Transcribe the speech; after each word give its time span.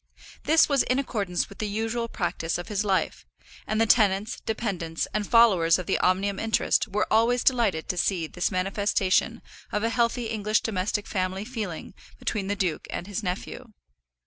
This 0.45 0.67
was 0.67 0.81
in 0.81 0.97
accordance 0.97 1.47
with 1.47 1.59
the 1.59 1.67
usual 1.67 2.07
practice 2.07 2.57
of 2.57 2.69
his 2.69 2.83
life, 2.83 3.23
and 3.67 3.79
the 3.79 3.85
tenants, 3.85 4.41
dependants, 4.43 5.07
and 5.13 5.27
followers 5.29 5.77
of 5.77 5.85
the 5.85 5.99
Omnium 5.99 6.39
interest 6.39 6.87
were 6.87 7.05
always 7.13 7.43
delighted 7.43 7.87
to 7.89 7.97
see 7.99 8.25
this 8.25 8.49
manifestation 8.49 9.43
of 9.71 9.83
a 9.83 9.89
healthy 9.89 10.25
English 10.25 10.61
domestic 10.61 11.05
family 11.05 11.45
feeling 11.45 11.93
between 12.17 12.47
the 12.47 12.55
duke 12.55 12.87
and 12.89 13.05
his 13.05 13.21
nephew. 13.21 13.73